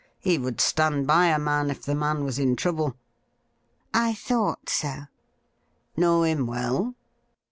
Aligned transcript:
He 0.17 0.39
would 0.39 0.59
stand 0.59 1.05
by 1.05 1.27
a 1.27 1.37
man 1.37 1.69
if 1.69 1.83
the 1.83 1.93
man 1.93 2.23
was 2.23 2.39
in 2.39 2.55
trouble.'' 2.55 2.97
I 4.09 4.15
thought 4.15 4.67
so.'' 4.67 5.03
Know 5.95 6.23
him 6.23 6.47
well 6.47 6.95